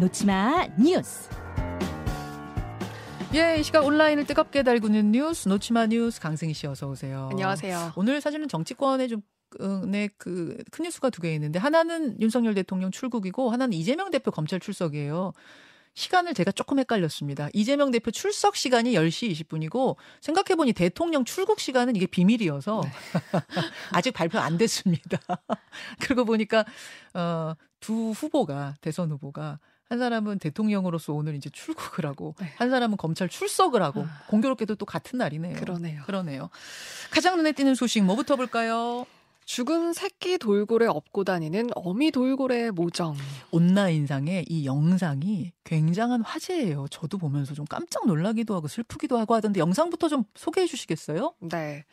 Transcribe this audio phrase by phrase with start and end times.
[0.00, 1.28] 놓치마 뉴스.
[3.34, 7.28] 예, 이 시각 온라인을 뜨겁게 달구는 뉴스 놓치마 뉴스 강승희 씨 어서 오세요.
[7.30, 7.92] 안녕하세요.
[7.96, 9.20] 오늘 사실은 정치권에 좀
[9.86, 14.58] 네, 그, 큰 뉴스가 두 개 있는데, 하나는 윤석열 대통령 출국이고, 하나는 이재명 대표 검찰
[14.60, 15.32] 출석이에요.
[15.94, 17.48] 시간을 제가 조금 헷갈렸습니다.
[17.52, 22.90] 이재명 대표 출석 시간이 10시 20분이고, 생각해보니 대통령 출국 시간은 이게 비밀이어서, 네.
[23.92, 25.18] 아직 발표 안 됐습니다.
[26.00, 26.64] 그러고 보니까,
[27.14, 29.58] 어, 두 후보가, 대선 후보가,
[29.90, 32.52] 한 사람은 대통령으로서 오늘 이제 출국을 하고 네.
[32.56, 34.22] 한 사람은 검찰 출석을 하고 아.
[34.28, 35.56] 공교롭게도 또 같은 날이네요.
[35.56, 36.02] 그러네요.
[36.06, 36.48] 그러네요.
[37.10, 39.04] 가장 눈에 띄는 소식 뭐부터 볼까요?
[39.44, 43.16] 죽은 새끼 돌고래 업고 다니는 어미 돌고래 모정.
[43.50, 46.86] 온라인상의 이 영상이 굉장한 화제예요.
[46.90, 51.34] 저도 보면서 좀 깜짝 놀라기도 하고 슬프기도 하고 하던데 영상부터 좀 소개해 주시겠어요?
[51.40, 51.84] 네.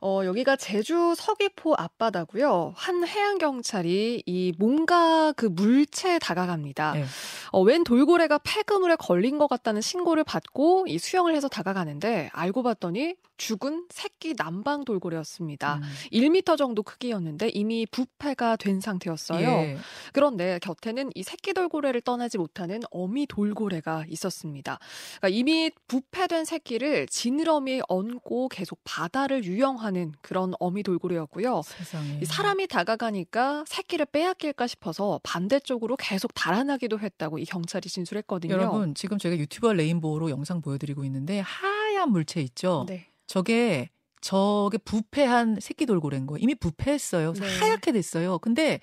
[0.00, 2.74] 어, 여기가 제주 서귀포 앞바다고요.
[2.76, 6.92] 한 해양 경찰이 이 뭔가 그 물체에 다가갑니다.
[6.94, 7.04] 네.
[7.52, 13.14] 어, 웬 돌고래가 폐그물에 걸린 것 같다는 신고를 받고 이 수영을 해서 다가가는데 알고 봤더니
[13.36, 15.76] 죽은 새끼 남방 돌고래였습니다.
[15.76, 15.82] 음.
[16.12, 19.48] 1m 정도 크기였는데 이미 부패가 된 상태였어요.
[19.48, 19.78] 예.
[20.12, 24.78] 그런데 곁에는 이 새끼 돌고래를 떠나지 못하는 어미 돌고래가 있었습니다.
[25.18, 31.62] 그러니까 이미 부패된 새끼를 지느러미에 얹고 계속 바다를 유영하는 그런 어미 돌고래였고요.
[31.64, 32.20] 세상에.
[32.24, 38.52] 사람이 다가가니까 새끼를 빼앗길까 싶어서 반대쪽으로 계속 달아나기도 했다고 이 경찰이 진술했거든요.
[38.52, 42.86] 여러분 지금 저희가 유튜버 레인보우로 영상 보여드리고 있는데 하얀 물체 있죠.
[42.88, 43.08] 네.
[43.26, 43.90] 저게
[44.20, 46.38] 저게 부패한 새끼 돌고래인 거예요.
[46.40, 47.32] 이미 부패했어요.
[47.32, 47.58] 네.
[47.58, 48.38] 하얗게 됐어요.
[48.38, 48.80] 근데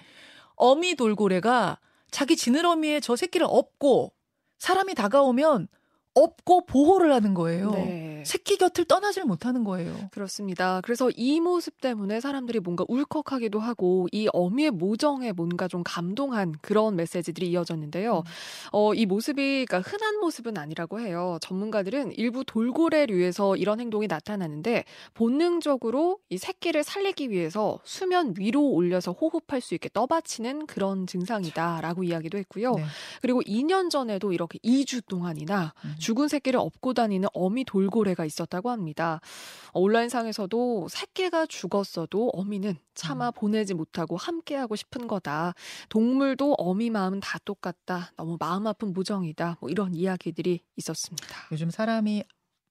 [0.56, 1.80] 어미 돌고래가
[2.12, 4.14] 자기 지느러미에 저 새끼를 업고
[4.58, 5.70] 사람이 다가오면
[6.14, 7.72] 업고 보호를 하는 거예요.
[7.72, 8.24] 네.
[8.26, 9.96] 새끼 곁을 떠나질 못하는 거예요.
[10.12, 10.82] 그렇습니다.
[10.84, 16.95] 그래서 이 모습 때문에 사람들이 뭔가 울컥하기도 하고 이 어미의 모정에 뭔가 좀 감동한 그런
[16.95, 18.17] 메시지들이 이어졌는데요.
[18.17, 18.23] 음.
[18.72, 21.38] 어, 이 모습이 그러니까 흔한 모습은 아니라고 해요.
[21.42, 24.83] 전문가들은 일부 돌고래류에서 이런 행동이 나타나는데
[25.14, 32.38] 본능적으로 이 새끼를 살리기 위해서 수면 위로 올려서 호흡할 수 있게 떠받치는 그런 증상이다라고 이야기도
[32.38, 32.73] 했고요.
[32.73, 32.83] 네.
[33.22, 35.95] 그리고 2년 전에도 이렇게 2주 동안이나 음.
[36.09, 39.21] 죽은 새끼를 업고 다니는 어미 돌고래가 있었다고 합니다.
[39.73, 43.31] 온라인상에서도 새끼가 죽었어도 어미는 차마 음.
[43.36, 45.53] 보내지 못하고 함께하고 싶은 거다.
[45.89, 48.11] 동물도 어미 마음은 다 똑같다.
[48.17, 49.58] 너무 마음 아픈 무정이다.
[49.61, 51.27] 뭐 이런 이야기들이 있었습니다.
[51.52, 52.23] 요즘 사람이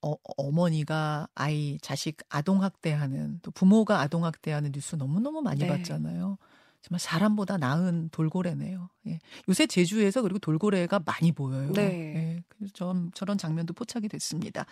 [0.02, 5.68] 어, 어머니가 아이, 자식 아동학대하는 또 부모가 아동학대하는 뉴스 너무너무 많이 네.
[5.68, 6.38] 봤잖아요.
[6.82, 8.88] 정말 사람보다 나은 돌고래네요.
[9.08, 9.18] 예.
[9.48, 11.72] 요새 제주에서 그리고 돌고래가 많이 보여요.
[11.72, 11.82] 네.
[11.82, 12.44] 예.
[12.48, 14.64] 그래서 전, 저런 장면도 포착이 됐습니다.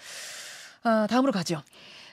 [0.82, 1.62] 아, 다음으로 가죠.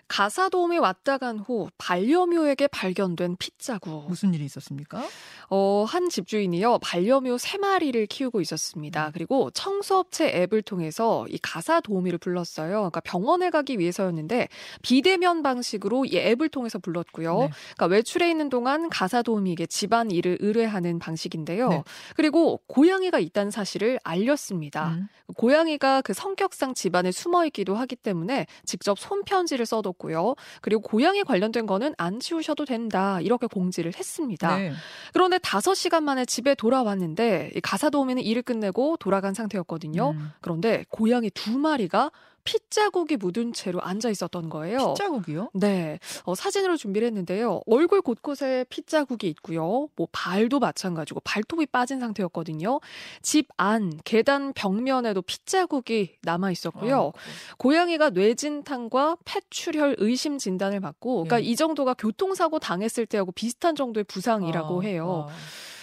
[0.08, 4.08] 가사 도움이 왔다 간 후 반려묘에게 발견된 핏자국.
[4.08, 5.04] 무슨 일이 있었습니까?
[5.50, 6.80] 어, 한 집주인이요.
[6.80, 9.08] 반려묘 세 마리를 키우고 있었습니다.
[9.08, 9.12] 음.
[9.14, 12.74] 그리고 청소업체 앱을 통해서 이 가사 도우미를 불렀어요.
[12.76, 14.48] 그러니까 병원에 가기 위해서였는데
[14.82, 17.40] 비대면 방식으로 이 앱을 통해서 불렀고요.
[17.40, 17.50] 네.
[17.76, 21.70] 그러니까 외출해 있는 동안 가사 도우미에게 집안 일을 의뢰하는 방식인데요.
[21.70, 21.84] 네.
[22.16, 24.90] 그리고 고양이가 있다는 사실을 알렸습니다.
[24.90, 25.08] 음.
[25.38, 30.36] 고양이가 그 성격상 집안에 숨어 있기도 하기 때문에 직접 손편지를 써도 있었고요.
[30.62, 33.20] 그리고 고양이 관련된 거는 안 치우셔도 된다.
[33.22, 34.58] 이렇게 공지를 했습니다.
[34.58, 34.74] 네.
[35.14, 40.12] 그런데 5시간 만에 집에 돌아왔는데 가사 도우미는 일을 끝내고 돌아간 상태였거든요.
[40.12, 40.32] 음.
[40.42, 42.12] 그런데 고양이 두 마리가
[42.44, 44.94] 핏자국이 묻은 채로 앉아 있었던 거예요.
[44.94, 45.52] 핏자국이요?
[45.54, 46.00] 네.
[46.24, 47.62] 어, 사진으로 준비를 했는데요.
[47.66, 49.90] 얼굴 곳곳에 핏자국이 있고요.
[49.96, 52.80] 뭐 발도 마찬가지고 발톱이 빠진 상태였거든요.
[53.22, 57.12] 집 안, 계단 벽면에도 핏자국이 남아 있었고요.
[57.16, 61.46] 아, 고양이가 뇌진탕과 폐출혈 의심 진단을 받고 그러니까 예.
[61.46, 65.28] 이 정도가 교통사고 당했을 때하고 비슷한 정도의 부상이라고 아, 해요.
[65.30, 65.34] 아.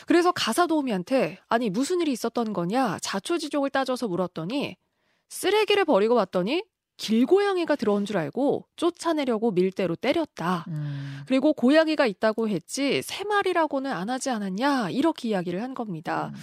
[0.06, 4.76] 그래서 가사 도우미한테 아니 무슨 일이 있었던 거냐 자초지종을 따져서 물었더니
[5.31, 6.63] 쓰레기를 버리고 왔더니
[6.99, 10.67] 길고양이가 들어온 줄 알고 쫓아내려고 밀대로 때렸다.
[10.69, 11.21] 음.
[11.27, 16.31] 그리고 고양이가 있다고 했지 세 마리라고는 안 하지 않았냐 이렇게 이야기를 한 겁니다.
[16.35, 16.38] 음.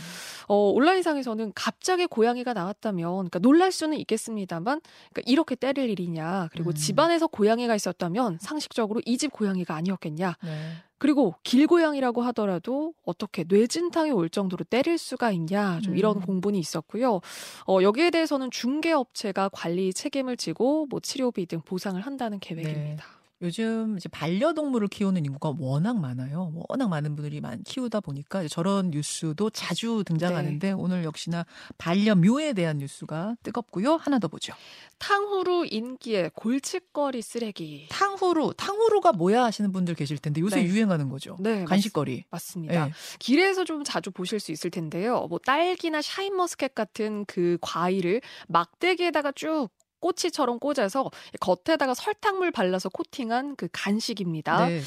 [0.48, 4.82] 어, 온라인상에서는 갑자기 고양이가 나왔다면 그러니까 놀랄 수는 있겠습니다만
[5.12, 6.74] 그러니까 이렇게 때릴 일이냐 그리고 음.
[6.74, 10.38] 집안에서 고양이가 있었다면 상식적으로 이 집 고양이가 아니었겠냐.
[10.44, 10.72] 네.
[10.98, 16.22] 그리고 길고양이라고 하더라도 어떻게 뇌진탕이 올 정도로 때릴 수가 있냐 좀 이런 음.
[16.22, 17.22] 공분이 있었고요.
[17.68, 23.04] 어, 여기에 대해서는 중개업체가 관리 책임을 지고 뭐 치료비 등 보상을 한다는 계획입니다.
[23.06, 23.17] 네.
[23.42, 26.52] 요즘 이제 반려동물을 키우는 인구가 워낙 많아요.
[26.68, 30.74] 워낙 많은 분들이 많이 키우다 보니까 저런 뉴스도 자주 등장하는데 네.
[30.74, 31.46] 오늘 역시나
[31.78, 33.98] 반려묘에 대한 뉴스가 뜨겁고요.
[33.98, 34.54] 하나 더 보죠.
[34.98, 37.88] 탕후루 인기에 골칫거리 쓰레기.
[37.90, 40.66] 탕후루, 탕후루가 뭐야 하시는 분들 계실 텐데 요새 네.
[40.66, 41.38] 유행하는 거죠.
[41.40, 42.26] 네, 간식거리.
[42.32, 42.92] 맞, 습니다 네.
[43.20, 45.28] 길에서 좀 자주 보실 수 있을 텐데요.
[45.30, 51.10] 뭐 딸기나 샤인머스켓 같은 그 과일을 막대기에다가 쭉 꼬치처럼 꽂아서
[51.40, 54.68] 겉에다가 설탕물 발라서 코팅한 그 간식입니다.
[54.68, 54.82] 네.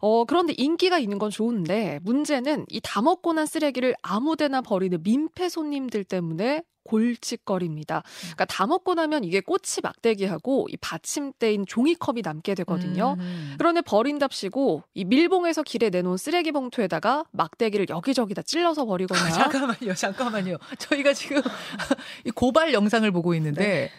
[0.00, 5.48] 어, 그런데 인기가 있는 건 좋은데 문제는 이 다 먹고 난 쓰레기를 아무데나 버리는 민폐
[5.48, 8.02] 손님들 때문에 골칫거리입니다.
[8.22, 13.16] 그러니까 다 먹고 나면 이게 꼬치 막대기하고 이 받침대인 종이컵이 남게 되거든요.
[13.18, 13.54] 음.
[13.56, 19.30] 그런데 버린답시고 이 밀봉해서 길에 내놓은 쓰레기 봉투에다가 막대기를 여기저기다 찔러서 버리거나.
[19.30, 20.56] 잠깐만요, 잠깐만요.
[20.78, 21.40] 저희가 지금
[22.26, 23.62] 이 고발 영상을 보고 있는데.
[23.64, 23.90] 네.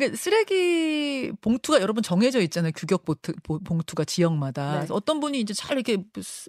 [0.00, 2.72] 그러니까 쓰레기 봉투가 여러분 정해져 있잖아요.
[2.74, 4.80] 규격 봉투, 봉투가 지역마다.
[4.80, 4.86] 네.
[4.90, 5.98] 어떤 분이 이제 잘 이렇게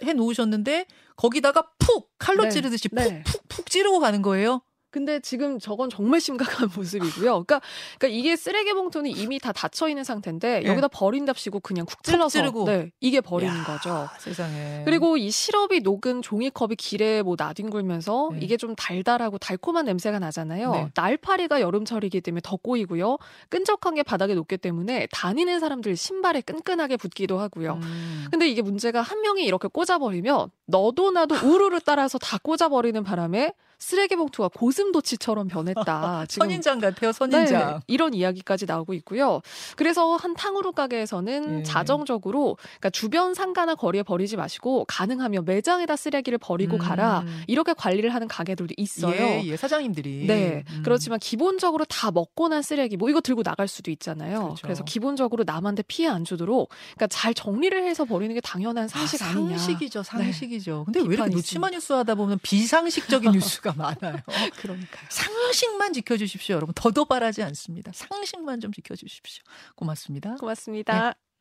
[0.03, 0.85] 해 놓으셨는데
[1.17, 2.49] 거기다가 푹 칼로 네.
[2.49, 3.23] 찌르듯이 네.
[3.23, 4.61] 푹푹 찌르고 가는 거예요.
[4.91, 7.43] 근데 지금 저건 정말 심각한 모습이고요.
[7.45, 7.61] 그러니까,
[7.97, 10.65] 그러니까 이게 쓰레기 봉투는 이미 다 닫혀 있는 상태인데 네.
[10.69, 14.09] 여기다 버린답시고 그냥 쿡 찔러서 쿡 네, 이게 버리는 야, 거죠.
[14.19, 14.83] 세상에.
[14.85, 18.39] 그리고 이 시럽이 녹은 종이컵이 길에 뭐 나뒹굴면서 네.
[18.41, 20.71] 이게 좀 달달하고 달콤한 냄새가 나잖아요.
[20.71, 20.87] 네.
[20.95, 23.17] 날파리가 여름철이기 때문에 더 꼬이고요.
[23.49, 27.79] 끈적한 게 바닥에 녹기 때문에 다니는 사람들 신발에 끈끈하게 붙기도 하고요.
[27.81, 28.27] 음.
[28.29, 34.15] 근데 이게 문제가 한 명이 이렇게 꽂아버리면 너도 나도 우르르 따라서 다 꽂아버리는 바람에 쓰레기
[34.15, 36.25] 봉투가 고 슴도치처럼 변했다.
[36.29, 37.73] 지금 선인장 같아요, 선인장.
[37.75, 39.41] 네, 이런 이야기까지 나오고 있고요.
[39.75, 41.63] 그래서 한 탕후루 가게에서는 예.
[41.63, 46.79] 자정적으로 그러니까 주변 상가나 거리에 버리지 마시고 가능하면 매장에다 쓰레기를 버리고 음.
[46.79, 47.25] 가라.
[47.47, 49.15] 이렇게 관리를 하는 가게들도 있어요.
[49.15, 50.25] 예, 예 사장님들이.
[50.27, 50.63] 네.
[50.69, 50.81] 음.
[50.83, 54.43] 그렇지만 기본적으로 다 먹고 난 쓰레기 뭐 이거 들고 나갈 수도 있잖아요.
[54.43, 54.61] 그렇죠.
[54.63, 59.33] 그래서 기본적으로 남한테 피해 안 주도록 그러니까 잘 정리를 해서 버리는 게 당연한 상식 아,
[59.33, 60.85] 니냐 상식이죠, 상식이죠.
[60.87, 60.91] 네.
[60.93, 64.17] 근데 왜 이렇게 놓치마 뉴스 하다 보면 비상식적인 뉴스가 많아요.
[64.73, 65.07] 그러니까요.
[65.09, 66.73] 상식만 지켜주십시오, 여러분.
[66.75, 67.91] 더도 바라지 않습니다.
[67.93, 69.43] 상식만 좀 지켜주십시오.
[69.75, 70.35] 고맙습니다.
[70.35, 71.13] 고맙습니다.
[71.13, 71.31] 네.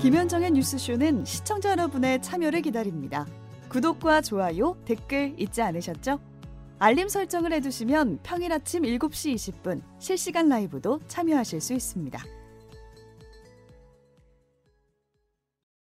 [0.00, 3.26] 김현정의 뉴스쇼는 시청자 여러분의 참여를 기다립니다.
[3.68, 6.20] 구독과 좋아요, 댓글 잊지 않으셨죠?
[6.78, 12.22] 알림 설정을 해두시면 평일 아침 7시 20분 실시간 라이브도 참여하실 수 있습니다.